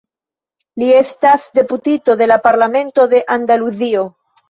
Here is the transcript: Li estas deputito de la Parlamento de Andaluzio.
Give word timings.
Li 0.83 0.89
estas 1.01 1.45
deputito 1.59 2.17
de 2.25 2.31
la 2.35 2.41
Parlamento 2.51 3.09
de 3.15 3.25
Andaluzio. 3.41 4.13